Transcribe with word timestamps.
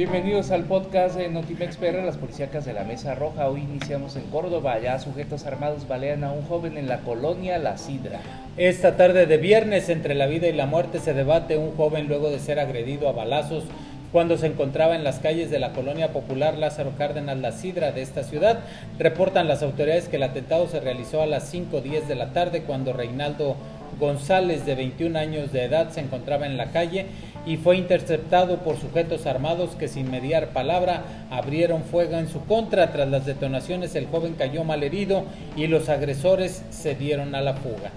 Bienvenidos 0.00 0.50
al 0.50 0.64
podcast 0.64 1.14
de 1.16 1.28
Notimex 1.28 1.76
PR, 1.76 2.02
las 2.02 2.16
policíacas 2.16 2.64
de 2.64 2.72
la 2.72 2.84
Mesa 2.84 3.14
Roja. 3.14 3.50
Hoy 3.50 3.60
iniciamos 3.60 4.16
en 4.16 4.22
Córdoba. 4.30 4.78
Ya 4.78 4.98
sujetos 4.98 5.44
armados 5.44 5.86
balean 5.86 6.24
a 6.24 6.32
un 6.32 6.40
joven 6.40 6.78
en 6.78 6.88
la 6.88 7.00
colonia 7.00 7.58
La 7.58 7.76
Sidra. 7.76 8.18
Esta 8.56 8.96
tarde 8.96 9.26
de 9.26 9.36
viernes, 9.36 9.90
entre 9.90 10.14
la 10.14 10.26
vida 10.26 10.48
y 10.48 10.54
la 10.54 10.64
muerte, 10.64 11.00
se 11.00 11.12
debate 11.12 11.58
un 11.58 11.76
joven 11.76 12.08
luego 12.08 12.30
de 12.30 12.38
ser 12.38 12.58
agredido 12.60 13.10
a 13.10 13.12
balazos 13.12 13.64
cuando 14.10 14.38
se 14.38 14.46
encontraba 14.46 14.96
en 14.96 15.04
las 15.04 15.18
calles 15.18 15.50
de 15.50 15.58
la 15.58 15.74
colonia 15.74 16.14
popular 16.14 16.56
Lázaro 16.56 16.92
Cárdenas 16.96 17.36
La 17.36 17.52
Sidra 17.52 17.92
de 17.92 18.00
esta 18.00 18.22
ciudad. 18.22 18.60
Reportan 18.98 19.48
las 19.48 19.62
autoridades 19.62 20.08
que 20.08 20.16
el 20.16 20.22
atentado 20.22 20.66
se 20.66 20.80
realizó 20.80 21.20
a 21.20 21.26
las 21.26 21.52
5.10 21.52 22.06
de 22.06 22.14
la 22.14 22.32
tarde 22.32 22.62
cuando 22.62 22.94
Reinaldo 22.94 23.54
González, 23.98 24.64
de 24.66 24.74
21 24.74 25.18
años 25.18 25.52
de 25.52 25.64
edad, 25.64 25.90
se 25.90 26.00
encontraba 26.00 26.46
en 26.46 26.56
la 26.56 26.70
calle 26.70 27.06
y 27.46 27.56
fue 27.56 27.76
interceptado 27.76 28.58
por 28.58 28.76
sujetos 28.76 29.26
armados 29.26 29.70
que 29.76 29.88
sin 29.88 30.10
mediar 30.10 30.48
palabra 30.48 31.02
abrieron 31.30 31.82
fuego 31.82 32.16
en 32.16 32.28
su 32.28 32.44
contra. 32.44 32.92
Tras 32.92 33.08
las 33.08 33.26
detonaciones 33.26 33.94
el 33.94 34.06
joven 34.06 34.34
cayó 34.36 34.64
malherido 34.64 35.24
y 35.56 35.66
los 35.66 35.88
agresores 35.88 36.64
se 36.70 36.94
dieron 36.94 37.34
a 37.34 37.40
la 37.40 37.54
fuga. 37.54 37.90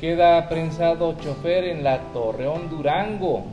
Queda 0.00 0.48
prensado 0.48 1.16
chofer 1.18 1.64
en 1.64 1.84
la 1.84 1.98
Torreón 2.12 2.70
Durango. 2.70 3.44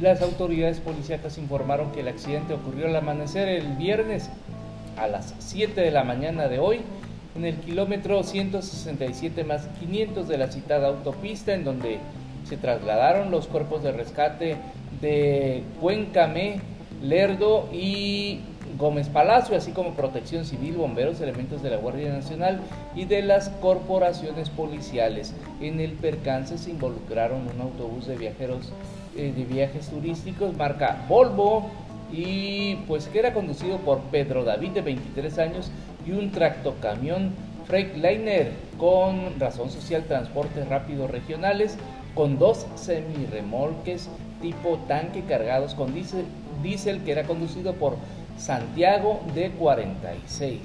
Las 0.00 0.22
autoridades 0.22 0.80
policíacas 0.80 1.38
informaron 1.38 1.90
que 1.92 2.00
el 2.00 2.08
accidente 2.08 2.54
ocurrió 2.54 2.86
al 2.86 2.96
amanecer 2.96 3.48
el 3.48 3.66
viernes 3.76 4.30
a 4.96 5.08
las 5.08 5.34
7 5.38 5.80
de 5.80 5.90
la 5.90 6.04
mañana 6.04 6.48
de 6.48 6.58
hoy 6.58 6.80
en 7.38 7.44
el 7.44 7.56
kilómetro 7.56 8.22
167 8.24 9.44
más 9.44 9.68
500 9.80 10.26
de 10.26 10.38
la 10.38 10.50
citada 10.50 10.88
autopista 10.88 11.54
en 11.54 11.64
donde 11.64 11.98
se 12.48 12.56
trasladaron 12.56 13.30
los 13.30 13.46
cuerpos 13.46 13.82
de 13.84 13.92
rescate 13.92 14.56
de 15.00 15.62
Cuencamé, 15.80 16.60
Lerdo 17.00 17.68
y 17.72 18.40
Gómez 18.76 19.08
Palacio, 19.08 19.56
así 19.56 19.70
como 19.70 19.94
Protección 19.94 20.44
Civil, 20.44 20.74
bomberos, 20.74 21.20
elementos 21.20 21.62
de 21.62 21.70
la 21.70 21.76
Guardia 21.76 22.12
Nacional 22.12 22.60
y 22.96 23.04
de 23.04 23.22
las 23.22 23.50
corporaciones 23.60 24.50
policiales. 24.50 25.32
En 25.60 25.78
el 25.78 25.92
percance 25.92 26.58
se 26.58 26.70
involucraron 26.70 27.42
un 27.42 27.60
autobús 27.60 28.06
de 28.08 28.16
viajeros 28.16 28.72
eh, 29.16 29.32
de 29.36 29.44
viajes 29.44 29.88
turísticos 29.88 30.56
marca 30.56 31.04
Volvo 31.08 31.70
y 32.12 32.76
pues 32.88 33.06
que 33.06 33.18
era 33.18 33.32
conducido 33.32 33.76
por 33.78 34.00
Pedro 34.10 34.42
David 34.42 34.70
de 34.70 34.82
23 34.82 35.38
años 35.38 35.70
y 36.08 36.12
un 36.12 36.30
tractocamión 36.32 37.32
Freightliner 37.66 38.52
con 38.78 39.38
razón 39.38 39.70
social 39.70 40.04
transportes 40.04 40.66
rápidos 40.68 41.10
regionales 41.10 41.76
con 42.14 42.38
dos 42.38 42.66
semirremolques 42.76 44.08
tipo 44.40 44.78
tanque 44.88 45.22
cargados 45.24 45.74
con 45.74 45.92
diésel, 45.94 47.04
que 47.04 47.12
era 47.12 47.24
conducido 47.24 47.74
por 47.74 47.96
Santiago 48.38 49.20
de 49.34 49.50
46. 49.50 50.60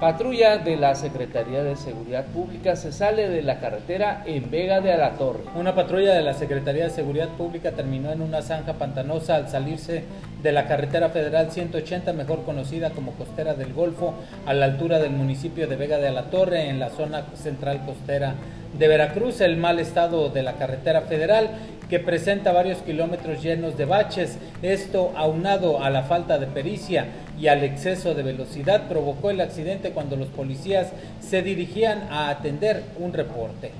Patrulla 0.00 0.58
de 0.58 0.76
la 0.76 0.94
Secretaría 0.96 1.62
de 1.62 1.76
Seguridad 1.76 2.26
Pública 2.26 2.74
se 2.74 2.92
sale 2.92 3.28
de 3.28 3.42
la 3.42 3.60
carretera 3.60 4.24
en 4.26 4.50
Vega 4.50 4.80
de 4.80 4.92
Alatorre. 4.92 5.44
Una 5.54 5.74
patrulla 5.74 6.14
de 6.14 6.22
la 6.22 6.34
Secretaría 6.34 6.84
de 6.84 6.90
Seguridad 6.90 7.28
Pública 7.28 7.72
terminó 7.72 8.10
en 8.10 8.20
una 8.20 8.42
zanja 8.42 8.74
pantanosa 8.74 9.36
al 9.36 9.48
salirse 9.48 10.04
de 10.44 10.52
la 10.52 10.66
carretera 10.66 11.08
federal 11.08 11.50
180, 11.50 12.12
mejor 12.12 12.44
conocida 12.44 12.90
como 12.90 13.12
Costera 13.12 13.54
del 13.54 13.72
Golfo, 13.72 14.12
a 14.44 14.52
la 14.52 14.66
altura 14.66 14.98
del 14.98 15.12
municipio 15.12 15.66
de 15.66 15.76
Vega 15.76 15.96
de 15.96 16.08
Alatorre, 16.08 16.68
en 16.68 16.78
la 16.78 16.90
zona 16.90 17.24
central 17.34 17.80
costera 17.86 18.34
de 18.78 18.86
Veracruz. 18.86 19.40
El 19.40 19.56
mal 19.56 19.80
estado 19.80 20.28
de 20.28 20.42
la 20.42 20.52
carretera 20.52 21.00
federal 21.00 21.48
que 21.88 21.98
presenta 21.98 22.52
varios 22.52 22.82
kilómetros 22.82 23.42
llenos 23.42 23.78
de 23.78 23.86
baches. 23.86 24.36
Esto, 24.60 25.12
aunado 25.16 25.82
a 25.82 25.88
la 25.88 26.02
falta 26.02 26.38
de 26.38 26.46
pericia 26.46 27.06
y 27.40 27.46
al 27.46 27.64
exceso 27.64 28.14
de 28.14 28.22
velocidad, 28.22 28.86
provocó 28.86 29.30
el 29.30 29.40
accidente 29.40 29.92
cuando 29.92 30.14
los 30.16 30.28
policías 30.28 30.92
se 31.20 31.40
dirigían 31.40 32.02
a 32.10 32.28
atender 32.28 32.82
un 32.98 33.14
reporte. 33.14 33.70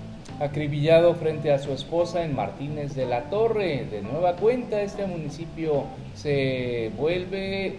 Acribillado 0.40 1.14
frente 1.14 1.52
a 1.52 1.60
su 1.60 1.72
esposa 1.72 2.24
en 2.24 2.34
Martínez 2.34 2.96
de 2.96 3.06
la 3.06 3.30
Torre. 3.30 3.86
De 3.88 4.02
nueva 4.02 4.34
cuenta, 4.34 4.82
este 4.82 5.06
municipio 5.06 5.84
se 6.14 6.90
vuelve 6.96 7.76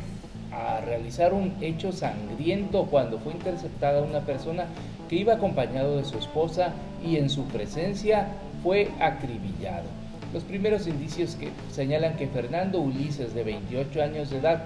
a 0.54 0.80
realizar 0.80 1.34
un 1.34 1.54
hecho 1.60 1.92
sangriento 1.92 2.86
cuando 2.86 3.20
fue 3.20 3.34
interceptada 3.34 4.02
una 4.02 4.22
persona 4.22 4.68
que 5.10 5.18
iba 5.18 5.34
acompañado 5.34 5.98
de 5.98 6.06
su 6.06 6.18
esposa 6.18 6.72
y 7.06 7.18
en 7.18 7.30
su 7.30 7.44
presencia 7.46 8.30
fue 8.64 8.88
acribillado. 9.02 9.90
Los 10.34 10.44
primeros 10.44 10.88
indicios 10.88 11.36
que 11.36 11.50
señalan 11.72 12.16
que 12.16 12.28
Fernando 12.28 12.80
Ulises, 12.80 13.34
de 13.36 13.44
28 13.44 14.02
años 14.02 14.30
de 14.30 14.38
edad, 14.38 14.64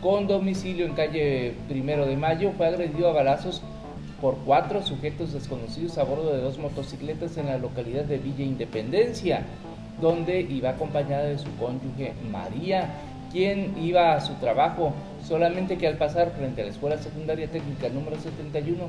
con 0.00 0.28
domicilio 0.28 0.86
en 0.86 0.94
calle 0.94 1.54
Primero 1.68 2.06
de 2.06 2.16
Mayo, 2.16 2.52
fue 2.56 2.68
agredido 2.68 3.08
a 3.08 3.12
balazos 3.12 3.62
por 4.22 4.36
cuatro 4.46 4.82
sujetos 4.82 5.32
desconocidos 5.32 5.98
a 5.98 6.04
bordo 6.04 6.32
de 6.32 6.40
dos 6.40 6.56
motocicletas 6.56 7.36
en 7.38 7.46
la 7.46 7.58
localidad 7.58 8.04
de 8.04 8.18
Villa 8.18 8.44
Independencia, 8.44 9.42
donde 10.00 10.40
iba 10.40 10.70
acompañada 10.70 11.24
de 11.24 11.38
su 11.38 11.50
cónyuge 11.56 12.14
María, 12.30 12.88
quien 13.32 13.74
iba 13.82 14.14
a 14.14 14.20
su 14.20 14.34
trabajo, 14.34 14.92
solamente 15.26 15.76
que 15.76 15.88
al 15.88 15.98
pasar 15.98 16.30
frente 16.38 16.62
a 16.62 16.66
la 16.66 16.70
Escuela 16.70 16.98
Secundaria 16.98 17.50
Técnica 17.50 17.88
número 17.88 18.16
71, 18.16 18.84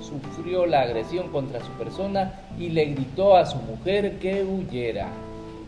sufrió 0.00 0.66
la 0.66 0.80
agresión 0.80 1.28
contra 1.28 1.60
su 1.60 1.70
persona 1.72 2.40
y 2.58 2.70
le 2.70 2.86
gritó 2.86 3.36
a 3.36 3.46
su 3.46 3.58
mujer 3.58 4.18
que 4.18 4.42
huyera. 4.42 5.06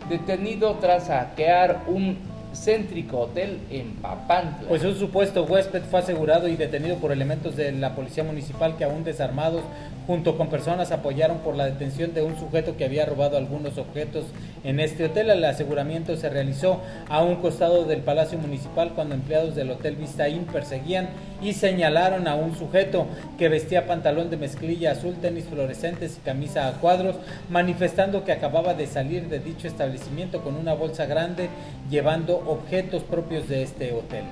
Detenido 0.09 0.75
tras 0.81 1.07
saquear 1.07 1.85
un 1.87 2.19
céntrico 2.55 3.21
hotel 3.21 3.59
en 3.71 3.95
Papantla. 3.95 4.69
Pues 4.69 4.85
un 4.85 4.95
supuesto 4.97 5.45
huésped 5.45 5.83
fue 5.83 6.01
asegurado 6.01 6.49
y 6.49 6.57
detenido 6.57 6.97
por 6.97 7.13
elementos 7.13 7.57
de 7.57 7.73
la 7.73 7.95
policía 7.95 8.25
municipal 8.25 8.77
que 8.77 8.85
aún 8.85 9.05
desarmados 9.05 9.63
junto 10.07 10.37
con 10.37 10.49
personas 10.49 10.93
apoyaron 10.93 11.39
por 11.39 11.57
la 11.57 11.65
detención 11.65 12.13
de 12.13 12.23
un 12.23 12.39
sujeto 12.39 12.77
que 12.77 12.85
había 12.85 13.07
robado 13.07 13.37
algunos 13.37 13.79
objetos 13.79 14.25
en 14.63 14.81
este 14.81 15.05
hotel. 15.05 15.31
El 15.31 15.45
aseguramiento 15.45 16.17
se 16.17 16.29
realizó 16.29 16.81
a 17.09 17.23
un 17.23 17.37
costado 17.37 17.85
del 17.85 18.01
Palacio 18.01 18.39
Municipal 18.39 18.93
cuando 18.95 19.15
empleados 19.15 19.55
del 19.55 19.71
Hotel 19.71 19.97
Vistaín 19.97 20.45
perseguían 20.45 21.09
y 21.43 21.53
señalaron 21.53 22.29
a 22.29 22.35
un 22.35 22.55
sujeto 22.55 23.07
que 23.39 23.49
vestía 23.49 23.87
pantalón 23.87 24.31
de 24.31 24.37
mezclilla 24.37 24.93
azul, 24.93 25.15
tenis 25.21 25.45
fluorescentes 25.45 26.19
y 26.19 26.21
camisa 26.21 26.69
a 26.69 26.73
cuadros, 26.73 27.17
manifestando 27.51 28.25
que 28.25 28.33
acababa 28.33 28.75
de 28.75 28.87
salir 28.87 29.29
de 29.29 29.41
dicho 29.41 29.67
establecimiento 29.67 30.43
con 30.43 30.57
una 30.57 30.75
bolsa 30.75 31.07
grande 31.07 31.49
llevando 31.91 32.43
objetos 32.47 33.03
propios 33.03 33.49
de 33.49 33.63
este 33.63 33.93
hotel. 33.93 34.25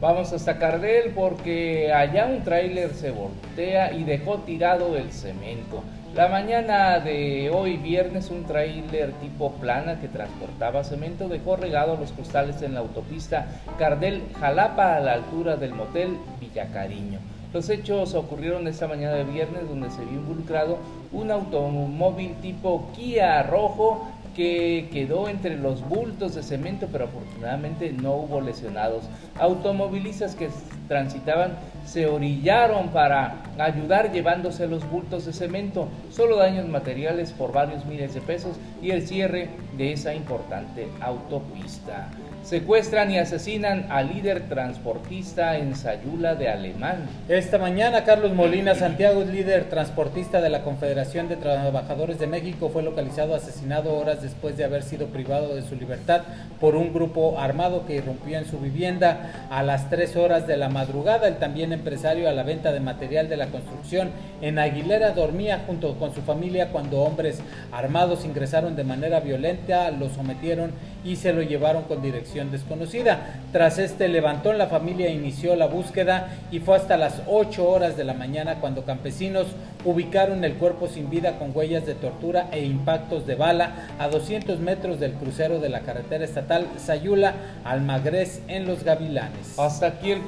Vamos 0.00 0.32
hasta 0.32 0.58
Cardel 0.58 1.12
porque 1.14 1.92
allá 1.92 2.26
un 2.26 2.44
tráiler 2.44 2.94
se 2.94 3.10
voltea 3.10 3.92
y 3.92 4.04
dejó 4.04 4.38
tirado 4.38 4.96
el 4.96 5.10
cemento. 5.12 5.82
La 6.14 6.28
mañana 6.28 7.00
de 7.00 7.50
hoy 7.50 7.76
viernes 7.76 8.30
un 8.30 8.44
tráiler 8.44 9.12
tipo 9.20 9.52
plana 9.52 10.00
que 10.00 10.08
transportaba 10.08 10.84
cemento 10.84 11.28
dejó 11.28 11.56
regado 11.56 11.96
los 11.96 12.12
costales 12.12 12.62
en 12.62 12.74
la 12.74 12.80
autopista 12.80 13.46
Cardel 13.78 14.22
Jalapa 14.40 14.96
a 14.96 15.00
la 15.00 15.14
altura 15.14 15.56
del 15.56 15.74
motel 15.74 16.16
Villacariño. 16.40 17.18
Los 17.52 17.70
hechos 17.70 18.14
ocurrieron 18.14 18.68
esta 18.68 18.86
mañana 18.88 19.14
de 19.14 19.24
viernes 19.24 19.68
donde 19.68 19.90
se 19.90 20.04
vio 20.04 20.18
involucrado 20.18 20.78
un 21.12 21.30
automóvil 21.30 22.34
tipo 22.42 22.90
Kia 22.94 23.42
rojo 23.42 24.06
que 24.38 24.88
quedó 24.92 25.28
entre 25.28 25.56
los 25.56 25.82
bultos 25.88 26.36
de 26.36 26.44
cemento, 26.44 26.86
pero 26.92 27.06
afortunadamente 27.06 27.92
no 27.92 28.12
hubo 28.12 28.40
lesionados. 28.40 29.02
Automovilistas 29.36 30.36
que 30.36 30.48
transitaban 30.88 31.52
se 31.86 32.06
orillaron 32.06 32.88
para 32.88 33.36
ayudar 33.58 34.12
llevándose 34.12 34.66
los 34.66 34.88
bultos 34.90 35.24
de 35.24 35.32
cemento, 35.32 35.88
solo 36.10 36.36
daños 36.36 36.68
materiales 36.68 37.32
por 37.32 37.52
varios 37.52 37.86
miles 37.86 38.14
de 38.14 38.20
pesos 38.20 38.56
y 38.82 38.90
el 38.90 39.06
cierre 39.06 39.48
de 39.76 39.92
esa 39.92 40.14
importante 40.14 40.88
autopista. 41.00 42.08
Secuestran 42.42 43.10
y 43.10 43.18
asesinan 43.18 43.86
al 43.90 44.08
líder 44.08 44.48
transportista 44.48 45.58
en 45.58 45.74
Sayula 45.74 46.34
de 46.34 46.48
Alemán. 46.48 47.06
Esta 47.28 47.58
mañana 47.58 48.04
Carlos 48.04 48.32
Molina 48.32 48.74
Santiago, 48.74 49.22
líder 49.22 49.64
transportista 49.64 50.40
de 50.40 50.48
la 50.48 50.62
Confederación 50.62 51.28
de 51.28 51.36
Trabajadores 51.36 52.18
de 52.18 52.26
México, 52.26 52.70
fue 52.70 52.82
localizado 52.82 53.34
asesinado 53.34 53.94
horas 53.94 54.22
después 54.22 54.56
de 54.56 54.64
haber 54.64 54.82
sido 54.82 55.08
privado 55.08 55.54
de 55.54 55.62
su 55.62 55.74
libertad 55.74 56.22
por 56.60 56.74
un 56.74 56.92
grupo 56.94 57.38
armado 57.38 57.86
que 57.86 57.96
irrumpió 57.96 58.38
en 58.38 58.46
su 58.46 58.58
vivienda 58.58 59.48
a 59.50 59.62
las 59.62 59.90
3 59.90 60.16
horas 60.16 60.46
de 60.46 60.56
la 60.56 60.68
madrugada. 60.78 61.26
El 61.26 61.38
también 61.38 61.72
empresario 61.72 62.28
a 62.28 62.32
la 62.32 62.44
venta 62.44 62.70
de 62.70 62.78
material 62.78 63.28
de 63.28 63.36
la 63.36 63.48
construcción 63.48 64.10
en 64.40 64.60
Aguilera 64.60 65.10
dormía 65.10 65.64
junto 65.66 65.94
con 65.98 66.14
su 66.14 66.22
familia 66.22 66.68
cuando 66.70 67.00
hombres 67.00 67.40
armados 67.72 68.24
ingresaron 68.24 68.76
de 68.76 68.84
manera 68.84 69.18
violenta, 69.18 69.90
lo 69.90 70.08
sometieron 70.08 70.70
y 71.04 71.16
se 71.16 71.32
lo 71.32 71.42
llevaron 71.42 71.84
con 71.84 72.00
dirección 72.00 72.52
desconocida. 72.52 73.40
Tras 73.50 73.78
este 73.78 74.06
levantón, 74.08 74.58
la 74.58 74.68
familia 74.68 75.10
inició 75.10 75.56
la 75.56 75.66
búsqueda 75.66 76.28
y 76.52 76.60
fue 76.60 76.76
hasta 76.76 76.96
las 76.96 77.22
8 77.26 77.68
horas 77.68 77.96
de 77.96 78.04
la 78.04 78.14
mañana 78.14 78.60
cuando 78.60 78.84
campesinos 78.84 79.46
ubicaron 79.84 80.44
el 80.44 80.54
cuerpo 80.54 80.88
sin 80.88 81.08
vida 81.08 81.38
con 81.38 81.56
huellas 81.56 81.86
de 81.86 81.94
tortura 81.94 82.48
e 82.52 82.64
impactos 82.64 83.26
de 83.26 83.36
bala 83.36 83.88
a 83.98 84.08
200 84.08 84.58
metros 84.60 85.00
del 85.00 85.12
crucero 85.12 85.60
de 85.60 85.68
la 85.68 85.80
carretera 85.80 86.24
estatal 86.24 86.66
Sayula 86.78 87.34
Almagrés 87.64 88.42
en 88.48 88.66
Los 88.66 88.84
Gavilanes. 88.84 89.58
Hasta 89.58 89.86
aquí 89.86 90.10
el 90.10 90.22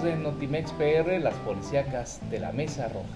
de 0.00 0.16
Notimex 0.16 0.72
PR, 0.72 1.18
las 1.20 1.34
policíacas 1.44 2.18
de 2.30 2.40
la 2.40 2.50
Mesa 2.52 2.88
Roja. 2.88 3.06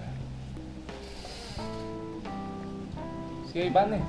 Sí, 3.51 3.59
Ivane. 3.61 3.99